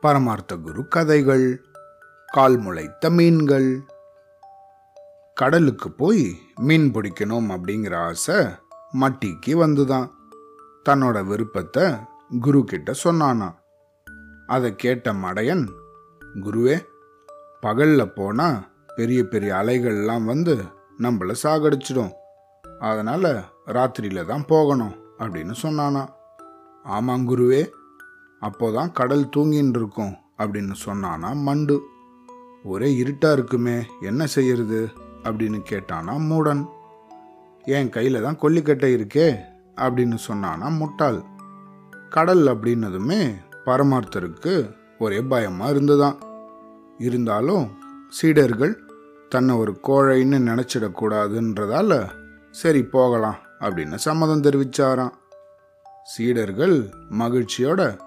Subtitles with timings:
[0.00, 1.64] பரமார்த்த குரு கதைகள்
[2.26, 3.82] கால் முளைத்த மீன்கள்.
[5.34, 8.34] கடலுக்கு போய் மீன் பிடிக்கணும் அப்படிங்கிற ஆசை
[9.00, 10.10] மட்டிக்கு வந்துதான்.
[10.88, 11.94] தன்னோட விருப்பத்தை
[12.40, 13.54] குரு கிட்ட சொன்னானா.
[14.46, 15.68] அதை கேட்ட மடையன்
[16.34, 16.86] குருவே
[17.62, 20.62] பகல்ல போனா பெரிய பெரிய அலைகள்லாம் வந்து
[20.98, 22.12] நம்மளை சாகடிச்சிடும்.
[22.80, 26.08] அதனால ராத்திரியில தான் போகணும் அப்படின்னு சொன்னானா.
[26.84, 27.70] ஆமாம் குருவே
[28.46, 31.82] அப்போதான் கடல் தூங்கின்னு இருக்கும் அப்படின்னு சொன்னானா மண்டு.
[32.64, 34.88] ஒரே இருட்டா இருக்குமே என்ன செய்யறது?
[35.22, 36.66] அப்படின்னு கேட்டானா மூடன்.
[37.62, 39.36] என் கையில தான் கொல்லிக்கட்டை இருக்கே
[39.76, 41.22] அப்படின்னு சொன்னானா முட்டாள்.
[42.10, 46.16] கடல் அப்படின்னதுமே பரமார்த்தருக்கு ஒரே பயமா இருந்துதான்.
[46.98, 47.70] இருந்தாலும்
[48.08, 48.80] சீடர்கள்
[49.28, 52.08] தன்னை ஒரு கோழைன்னு நினைச்சிடக்கூடாதுன்றதால
[52.50, 55.12] சரி போகலாம் அப்படின்னு சம்மதம் தெரிவிச்சாராம்.
[56.02, 57.98] சீடர்கள் மகிழ்ச்சியோட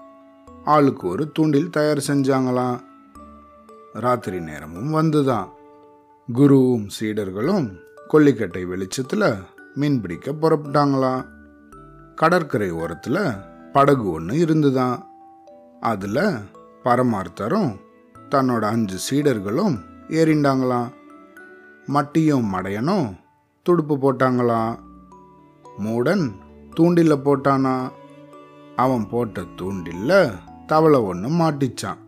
[0.64, 2.80] ஆளுக்கு ஒரு தூண்டில் தயார் செஞ்சாங்களாம்.
[3.92, 5.48] ராத்திரி நேரமும் வந்துதான்.
[6.34, 9.34] குருவும் சீடர்களும் கொல்லிக்கட்டை வெளிச்சத்தில்
[9.74, 11.26] மீன் பிடிக்க புறப்பட்டாங்களாம்.
[12.14, 13.18] கடற்கரை ஓரத்தில்
[13.72, 15.06] படகு ஒன்று இருந்துதான்.
[15.80, 16.38] அதில்
[16.84, 17.76] பரமார்த்தரும்
[18.30, 20.88] தன்னோட அஞ்சு சீடர்களும் ஏறிண்டாங்களாம்.
[21.86, 23.16] மட்டியும் மடையனும்
[23.62, 24.78] துடுப்பு போட்டாங்களாம்.
[25.78, 26.32] மூடன்
[26.76, 27.90] தூண்டில போட்டானா.
[28.76, 30.32] அவன் போட்ட தூண்டில்ல
[30.72, 32.00] தவளை ஒன்று மாட்டிச்சான்.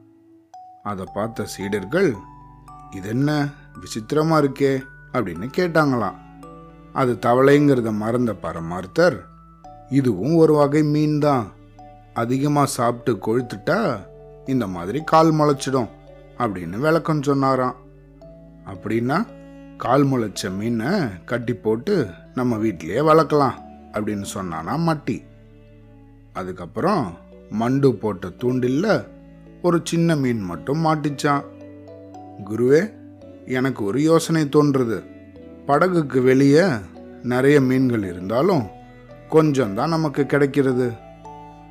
[0.90, 2.10] அதை பார்த்த சீடர்கள்
[2.96, 3.30] இது என்ன
[3.82, 4.72] விசித்திரமா இருக்கே
[5.14, 6.18] அப்படின்னு கேட்டாங்களாம்.
[7.00, 9.16] அது தவளைங்கிறத மறந்த பரமார்த்தர்
[9.98, 11.44] இதுவும் ஒரு வகை மீன் தான்
[12.22, 13.78] அதிகமாக சாப்பிட்டு கொழுத்துட்டா
[14.52, 15.90] இந்த மாதிரி கால் முளைச்சிடும்
[16.42, 17.76] அப்படின்னு விளக்கம் சொன்னாராம்.
[18.72, 19.18] அப்படின்னா
[19.84, 20.90] கால் முளைச்ச மீனை
[21.30, 21.94] கட்டி போட்டு
[22.34, 23.56] நம்ம வீட்டிலேயே வளர்க்கலாம்
[23.94, 25.16] அப்படின்னு சொன்னானா மட்டி.
[26.32, 27.04] அதுக்கப்புறம்
[27.52, 29.06] மண்டு போட்ட தூண்டில்ல
[29.62, 31.42] ஒரு சின்ன மீன் மட்டும் மாட்டிச்சான்.
[32.44, 32.80] குருவே
[33.46, 34.98] எனக்கு ஒரு யோசனை தோன்றுது.
[35.66, 36.64] படகுக்கு வெளியே
[37.22, 38.64] நிறைய மீன்கள் இருந்தாலும்
[39.28, 40.92] கொஞ்சம் தான் நமக்கு கிடைக்கிறது.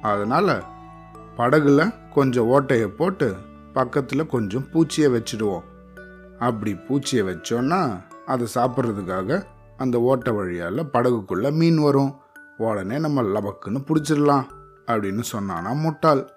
[0.02, 0.62] அதனால
[1.38, 3.36] படகுல கொஞ்சம் ஓட்டையை போட்டு
[3.74, 5.64] பக்கத்தில் கொஞ்சம் பூச்சியை வச்சிடுவோம்.
[6.40, 7.82] அப்படி பூச்சியை வச்சோன்னா
[8.26, 9.44] அதை சாப்பிட்றதுக்காக
[9.78, 12.16] அந்த ஓட்டை வழியால் படகுக்குள்ளே மீன் வரும்.
[12.58, 14.46] உடனே நம்ம லபக்குன்னு பிடிச்சிடலாம்.
[14.92, 16.32] அப்படின்னு சொன்னானா முட்டாள்.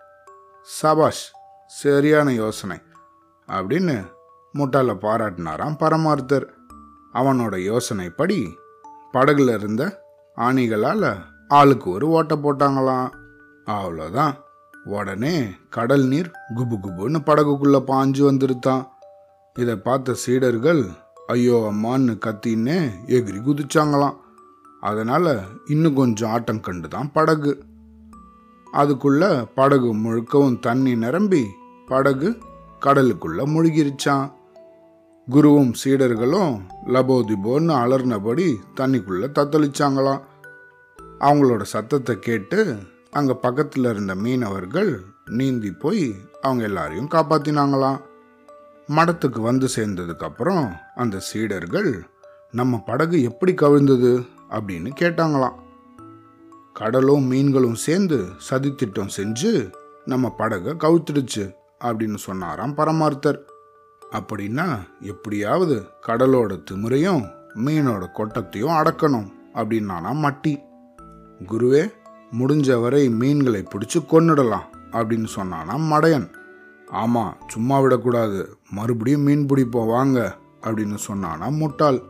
[0.63, 1.33] சபாஷ்
[1.67, 2.79] சரியான யோசனை.
[3.49, 4.07] அப்படின்னு
[4.55, 6.47] முட்டாளை பாராட்டினாராம் பரமார்த்தர்.
[7.15, 8.49] அவனோட யோசனைப்படி
[9.13, 10.03] படகுல இருந்த
[10.37, 11.17] ஆணிகளால்
[11.49, 13.11] ஆளுக்கு ஒரு ஓட்டை போட்டாங்களாம்.
[13.67, 14.33] அவ்வளோதான்
[14.85, 18.89] உடனே கடல் நீர் குபு குபுன்னு படகுக்குள்ளே பாஞ்சு வந்துருத்தான்.
[19.59, 20.85] இதை பார்த்த சீடர்கள்
[21.27, 24.17] ஐயோ அம்மான்னு கத்தின்னு எகிரி குதிச்சாங்களாம்.
[24.81, 27.63] அதனால் இன்னும் கொஞ்சம் ஆட்டம் கண்டு தான் படகு.
[28.75, 31.45] அதுக்குள்ள படகு முழுக்கவும் தண்ணி நிரம்பி
[31.87, 32.39] படகு
[32.81, 34.33] கடலுக்குள்ள முழுகிருச்சான்
[35.31, 40.21] குருவும் சீடர்களும் லபோதிபோன்னு அலர்னபடி தண்ணிக்குள்ள தத்தளிச்சாங்களாம்.
[41.21, 42.77] அவங்களோட சத்தத்தை கேட்டு
[43.11, 48.01] அங்க பக்கத்துல இருந்த மீனவர்கள் நீந்தி போய் அவங்க எல்லாரையும் காப்பாத்தினாங்களாம்.
[48.89, 52.07] மடத்துக்கு வந்து சேர்ந்ததுக்கு அப்புறம் அந்த சீடர்கள்
[52.51, 54.27] நம்ம படகு எப்படி கவிழ்ந்தது?
[54.51, 55.63] அப்படின்னு கேட்டாங்களாம்.
[56.75, 59.73] கடலும் மீன்களும் சேர்ந்து சதித்திட்டம் செஞ்சு
[60.05, 61.55] நம்ம படகை கவுத்துடுச்சு
[61.85, 63.39] அப்படின்னு சொன்னாராம் பரமார்த்தர்.
[64.13, 64.67] அப்படின்னா
[65.01, 67.23] எப்படியாவது கடலோட திமிரையும்
[67.55, 70.55] மீனோட கொட்டத்தையும் அடக்கணும் அப்படின்னானா மட்டி.
[71.47, 71.93] குருவே
[72.39, 76.27] முடிஞ்ச வரை மீன்களை பிடிச்சு கொன்னுடலாம் அப்படின்னு சொன்னானா மடையன்.
[76.93, 82.01] ஆமா சும்மா விடக்கூடாது மறுபடியும் மீன் பிடிப்போம் வாங்க அப்படின்னு சொன்னானா முட்டாள்.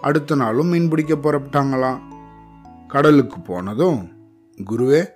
[0.00, 2.00] அடுத்த நாளும் மீன் பிடிக்க புறப்பட்டாங்களாம்.
[2.94, 4.08] கடலுக்கு போனதும்
[4.70, 5.06] குருவே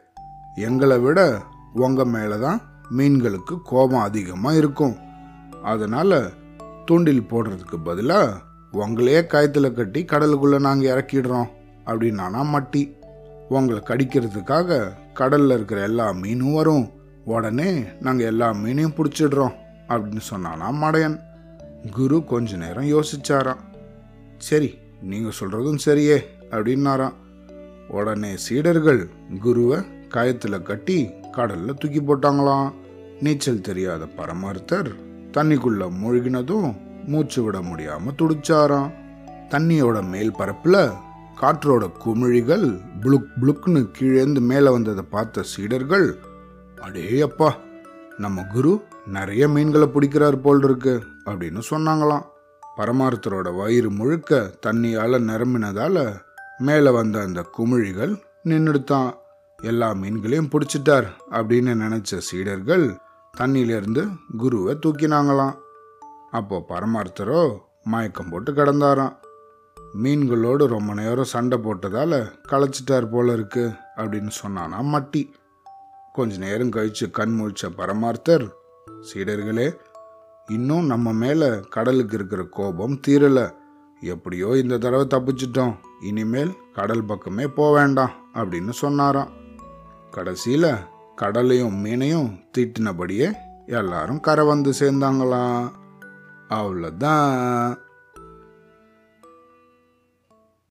[0.55, 1.43] எங்களை விட
[1.75, 4.97] உங்க மேலதான் மீன்களுக்கு கோபம் அதிகமா இருக்கும்.
[5.63, 6.31] அதனால
[6.87, 8.33] தூண்டில் போடுறதுக்கு பதிலா
[8.73, 11.47] உங்களையே கயத்துல கட்டி கடலுக்குள்ள நாங்க இறக்கிடுறோம்
[11.87, 12.97] அப்படின்னானா மட்டி.
[13.49, 16.91] உங்களை கடிக்கிறதுக்காக கடல்ல இருக்கிற எல்லா மீனும் வரும்.
[17.25, 19.55] உடனே நாங்க எல்லா மீனையும் பிடிச்சிடுறோம்
[19.89, 21.21] அப்படின்னு சொன்னானா மடையன்.
[21.93, 23.63] குரு கொஞ்ச நேரம் யோசிச்சாராம்.
[24.39, 26.19] சரி நீங்க சொல்றதும் சரியே
[26.51, 27.15] அப்படின்னாராம்.
[27.89, 29.09] உடனே சீடர்கள்
[29.41, 32.73] குருவை காயத்தில் கட்டி கடல்ல தூக்கி போட்டாங்களாம்
[33.21, 34.91] நீச்சல் தெரியாத பரமார்த்தர்
[35.33, 36.77] தண்ணிக்குள்ள மூழ்கினதும்
[37.07, 38.91] மூச்சு விட முடியாம துடிச்சாராம்.
[39.51, 40.93] தண்ணியோட மேல் பரப்புல
[41.41, 46.17] காற்றோட குமிழிகள் புளுக் புளுக்னு கீழேந்து மேலே வந்ததை பார்த்த சீடர்கள்
[46.81, 47.57] அடே அப்பா
[48.19, 52.25] நம்ம குரு நிறைய மீன்களை பிடிக்கிறார் போல் இருக்கு அப்படின்னு சொன்னாங்களாம்.
[52.77, 56.21] பரமார்த்தரோட வயிறு முழுக்க தண்ணியால நிரம்பினதால
[56.59, 58.15] மேலே வந்த அந்த குமிழிகள்
[58.45, 59.11] நின்றுடுத்தான்.
[59.63, 62.85] எல்லா மீன்களையும் பிடிச்சிட்டார் அப்படின்னு நினச்ச சீடர்கள்
[63.39, 64.03] தண்ணியிலேருந்து
[64.37, 65.57] குருவை தூக்கினாங்களாம்.
[66.31, 69.17] அப்போ பரமார்த்தரோ மயக்கம் போட்டு கிடந்தாராம்.
[70.03, 72.19] மீன்களோடு ரொம்ப நேரம் சண்டை போட்டதால்
[72.49, 75.23] களைச்சிட்டார் போல இருக்கு அப்படின்னு சொன்னானா மட்டி.
[76.13, 78.47] கொஞ்ச நேரம் கழிச்சு கண் முழிச்ச பரமார்த்தர்
[79.09, 79.69] சீடர்களே
[80.47, 83.47] இன்னும் நம்ம மேலே கடலுக்கு இருக்கிற கோபம் தீரலை.
[84.01, 85.75] எப்படியோ இந்த தடவை தப்பிச்சிட்டோம்.
[86.01, 89.29] இனிமேல் கடல் பக்கமே போக வேண்டாம் அப்படின்னு சொன்னாராம்.
[90.11, 90.75] கடைசியில்
[91.17, 93.33] கடலையும் மீனையும் தீட்டினபடியே
[93.67, 95.71] எல்லாரும் கரை வந்து சேர்ந்தாங்களாம்.
[96.49, 97.77] அவ்வளோதான்